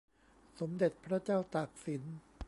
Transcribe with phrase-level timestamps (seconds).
[0.59, 2.03] สมเด็จพระเจ้าตากสิน